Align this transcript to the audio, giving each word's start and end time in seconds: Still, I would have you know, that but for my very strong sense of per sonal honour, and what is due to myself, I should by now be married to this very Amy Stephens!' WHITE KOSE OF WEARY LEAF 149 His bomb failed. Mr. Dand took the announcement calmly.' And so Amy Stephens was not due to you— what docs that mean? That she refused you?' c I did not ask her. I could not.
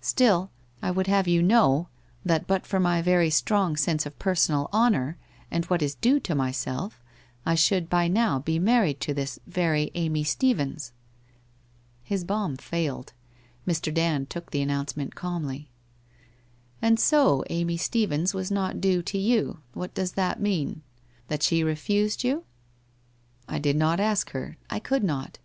Still, 0.00 0.50
I 0.82 0.90
would 0.90 1.06
have 1.06 1.28
you 1.28 1.40
know, 1.40 1.86
that 2.24 2.48
but 2.48 2.66
for 2.66 2.80
my 2.80 3.00
very 3.00 3.30
strong 3.30 3.76
sense 3.76 4.04
of 4.06 4.18
per 4.18 4.34
sonal 4.34 4.68
honour, 4.72 5.16
and 5.52 5.66
what 5.66 5.82
is 5.82 5.94
due 5.94 6.18
to 6.18 6.34
myself, 6.34 7.00
I 7.46 7.54
should 7.54 7.88
by 7.88 8.08
now 8.08 8.40
be 8.40 8.58
married 8.58 8.98
to 9.02 9.14
this 9.14 9.38
very 9.46 9.92
Amy 9.94 10.24
Stephens!' 10.24 10.90
WHITE 12.08 12.08
KOSE 12.08 12.22
OF 12.24 12.28
WEARY 12.28 12.38
LEAF 12.40 12.42
149 12.42 12.82
His 12.82 12.82
bomb 12.82 12.82
failed. 12.96 13.12
Mr. 13.68 13.94
Dand 13.94 14.30
took 14.30 14.50
the 14.50 14.62
announcement 14.62 15.14
calmly.' 15.14 15.70
And 16.82 16.98
so 16.98 17.44
Amy 17.48 17.76
Stephens 17.76 18.34
was 18.34 18.50
not 18.50 18.80
due 18.80 19.00
to 19.02 19.16
you— 19.16 19.60
what 19.74 19.94
docs 19.94 20.10
that 20.10 20.40
mean? 20.42 20.82
That 21.28 21.44
she 21.44 21.62
refused 21.62 22.24
you?' 22.24 22.40
c 22.40 22.46
I 23.54 23.58
did 23.60 23.76
not 23.76 24.00
ask 24.00 24.30
her. 24.30 24.56
I 24.68 24.80
could 24.80 25.04
not. 25.04 25.38